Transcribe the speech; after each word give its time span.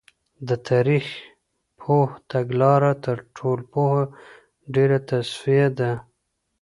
د 0.47 0.49
تاریخ 0.69 1.05
پوه 1.79 2.07
تګلاره 2.31 2.93
تر 3.05 3.17
ټولنپوه 3.35 4.01
ډېره 4.73 4.97
توصیفي 5.09 5.63
ده. 5.77 5.91